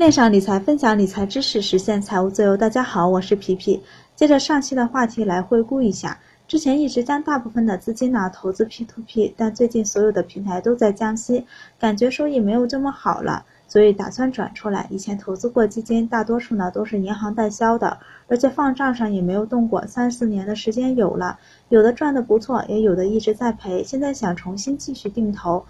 [0.00, 2.56] 链上理财，分享理财知识，实现财务自由。
[2.56, 3.82] 大家好，我是皮皮。
[4.16, 11.44] 接着上期的话题来回顾一下，之前一直将大部分的资金呢投资 P2P，但最近所有的平台都在降息，
[11.78, 14.86] 感觉收益没有这么好了，所以打算转出来。
[14.88, 21.38] 以前投资过基金，大多数呢都是银行代销的，而且放账上也没有动过，三四年的时间有了，
[21.68, 23.84] 有的赚的不错，也有的一直在赔。
[23.84, 25.66] 现在想重新继续定投。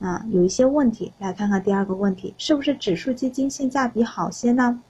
[0.00, 4.82] 啊，有一些问题，来看看第二个问题，是不是指数基金性价比好些呢？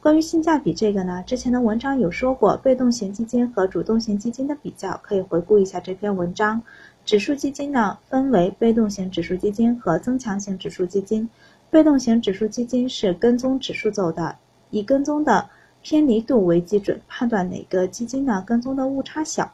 [0.00, 6.62] 关于性价比这个呢，之前的文章有说过，被动型基金和主动型基金的比较，可以回顾一下这篇文章。
[7.04, 11.28] 指数基金呢，分为被动型指数基金和增强型指数基金。
[11.70, 14.36] 被动型指数基金是跟踪指数走的，
[14.70, 15.48] 以跟踪的
[15.82, 19.52] 偏离度为基准，判断哪个基金呢跟踪的误差小。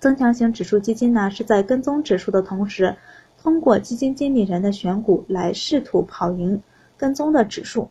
[0.00, 2.96] 增强型指数基金呢，是在跟踪指数的同时。
[3.44, 6.62] 通过基金经理人的选股来试图跑赢
[6.96, 7.90] 跟踪的指数，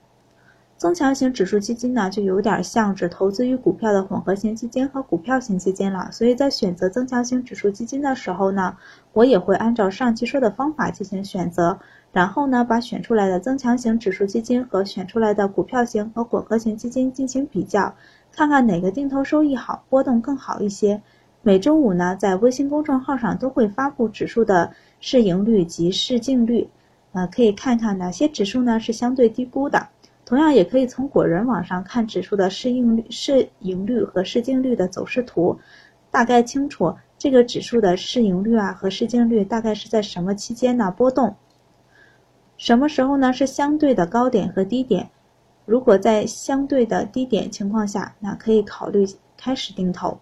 [0.77, 6.09] 增强型指数基金呢，就有点像只投资于股票的混合型基金和股票型基金了。
[6.11, 8.75] 所以在选择增强型指数基金的时候呢，
[9.13, 11.77] 我也会按照上期说的方法进行选择，
[12.11, 17.93] 然后呢，把选出来的增强型指数基金和选出来的股票型和混合型基金进行比较，
[18.31, 21.03] 看看哪个定投收益好，波动更好一些。
[21.45, 26.69] 每周五呢，在微信公众号上都会发布指数的市盈率及市净率，
[27.11, 29.89] 呃，可以看看哪些指数呢是相对低估的。
[30.23, 35.59] 同样也可以从果仁网上看指数的市盈率、市盈率和市净率的走势图，
[36.11, 41.35] 大概清楚这个指数的市盈率啊和市净率大概是在什么期间呢波动，
[42.55, 45.09] 什么时候呢是相对的高点和低点。
[45.65, 50.17] 如果在相对的低点情况下，那可以考虑开始定投。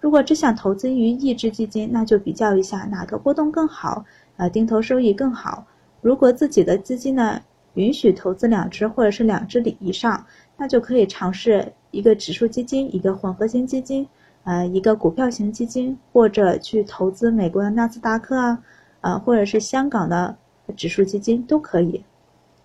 [0.00, 4.04] 如果只想投资于一只基金，那就比较一下哪个波动更好，
[4.36, 5.66] 呃，定投收益更好。
[6.00, 7.40] 如果自己的资金呢
[7.74, 10.24] 允许投资两只或者是两只以上，
[10.56, 14.06] 那就可以尝试一个指数基金，一个混合型基金，
[14.44, 18.62] 呃，一个股票型基金，或者去投资美国的纳斯达克啊，
[19.00, 20.36] 呃，或者是香港的
[20.76, 22.04] 指数基金都可以。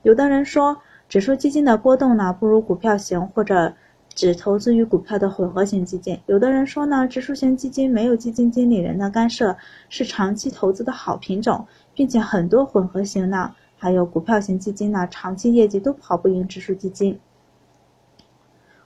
[0.03, 0.77] 有的人说，
[1.09, 3.73] 指数基金的波动呢不如股票型或者。
[4.15, 9.55] 只投资于股票的混合型基金，有的人说呢，指数型基金没有基金经理人的干涉，
[9.89, 11.65] 是长期投资的好品种，
[11.95, 17.19] 并且很多混合型呢，还有股票型基金呢，长期业绩都跑不赢指数基金。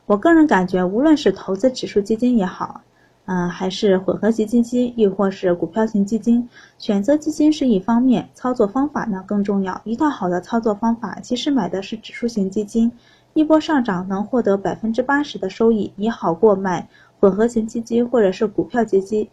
[0.05, 2.81] 我个人感觉，无论是投资指数基金也好，
[3.25, 9.81] 嗯，还是混合型基金，亦或是股票型基金，选择基金是一方面，操作方法呢更重要。
[9.83, 12.89] 一套好的操作方法，其实买的是指数型基金。
[13.37, 16.89] 一波上涨能获得百分之八十的收益，也好过买
[17.19, 19.29] 混合型基金或者是股票基金，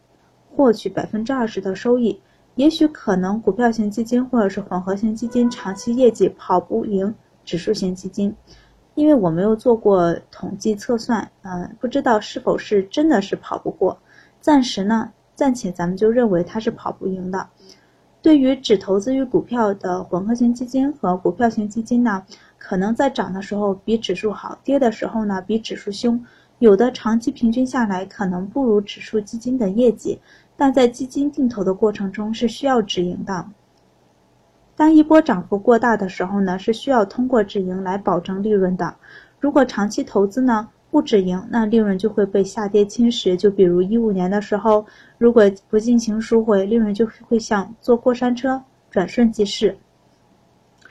[0.55, 2.21] 获取百分之二十的收益。
[2.57, 7.15] 也许可能股票型基金或者是混合型基金长期业绩跑不赢
[7.47, 8.37] 指数型基金，
[8.95, 13.97] 因为我没有做过统计测算，嗯，不知道是否是真的是跑不过。
[14.39, 17.49] 暂时呢，暂且咱们就认为它是跑不赢的。
[18.21, 22.25] 对于只投资于股票的混合型基金和股票型基金呢，
[22.67, 26.19] 可能在涨的时候比指数好，跌的时候呢比指数凶，
[26.61, 30.19] 有的长期平均下来可能不如指数基金的业绩，
[30.57, 33.47] 但在基金定投的过程中是需要止盈的。
[34.75, 38.97] 当一波涨幅过大的时候呢，是需要通过止盈来保证利润的。
[39.39, 40.71] 如果长期投资呢？
[40.91, 43.37] 不止盈，那利润就会被下跌侵蚀。
[43.37, 44.87] 就比如一五年的时候，
[45.19, 49.77] 如果不进行赎回，利润就会像坐过山车，转瞬即逝。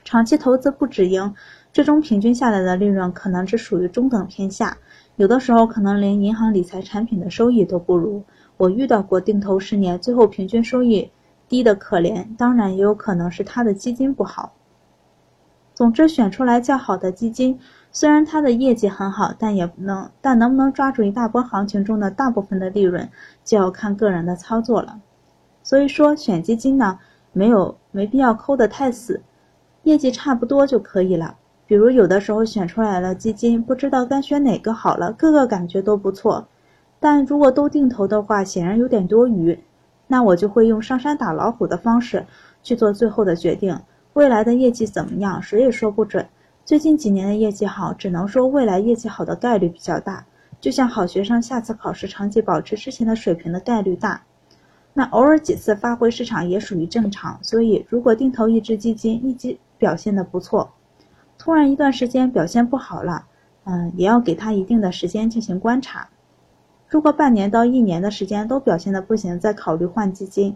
[0.04, 1.34] 长期投资不止盈，
[1.74, 4.78] 最终平均下来的利润可能只属于中等偏下，
[5.16, 8.24] 有的时候可能连银行理财产品的收益都不如。
[8.58, 11.10] 我遇到过定投十年，最后平均收益
[11.50, 12.28] 低的可怜。
[12.38, 14.54] 当然，也有可能是他的基金不好。
[15.74, 17.60] 总之，选出来较好的基金。
[17.92, 23.10] 虽然它的业绩很好，但也不能，但能不能抓住一大波行情中的大部分的利润，
[23.44, 25.02] 就要看个人的操作了。
[25.64, 27.00] 所以说，选基金呢，
[27.32, 29.24] 没有没必要抠得太死，
[29.82, 31.38] 业绩差不多就可以了。
[31.74, 36.48] 比如有的时候选出来了基金，不知道该选哪个好了，各个感觉都不错，
[37.00, 39.58] 但如果都定投的话，显然有点多余，
[40.06, 42.24] 那我就会用上山打老虎的方式
[42.62, 43.76] 去做最后的决定。
[44.14, 46.24] 未来的业绩怎么样，谁也说不准。
[46.64, 50.24] 最近几年的业绩好，只能说未来业绩好的概率比较大，
[50.62, 54.22] 就像好学生下次考试成绩保持之前的水平的概率大。
[54.94, 57.40] 那偶尔几次发挥失常也属于正常。
[57.42, 60.70] 所以，如果定投一只基金，一直表现的不错，
[61.44, 63.26] 突然一段时间表现不好了，
[63.66, 66.08] 嗯，也要给他一定的时间进行观察。
[66.88, 70.56] 如果半年到一年的时间都表现的不行，再考虑换基金。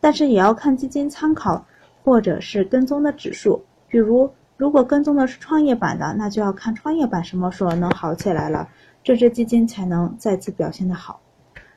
[0.00, 1.66] 但是也要看基金参考
[2.02, 4.30] 或者是跟踪的指数，比如。
[4.56, 8.68] 如果跟踪的是创业板的，那就要看创业板什么时候能好起来了，
[9.02, 11.20] 这只基金才能再次表现的好。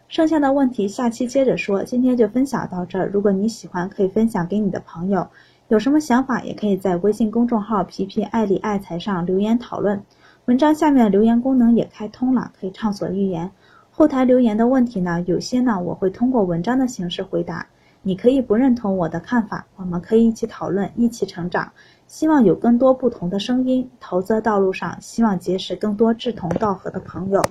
[0.07, 3.09] 剩下的问题下期接着说，今天就分享到这儿。
[3.11, 5.27] 如果你喜欢，可以分享给你的朋友。
[5.67, 10.03] 有什么想法，也可以在微信公众号“皮皮爱理爱财”上留言讨论。
[10.45, 13.49] 文章下面留言功能也开通了，可以畅所欲言。
[13.89, 17.65] 后台留言的问题呢，有些呢我会通过文章的形式回答。
[18.03, 21.71] 你可以不认同我的看法，我们可以一起讨论，一起成长。
[22.05, 23.89] 希望有更多不同的声音。
[23.99, 27.43] 投资道路上，希望结识更多志同道合的朋友。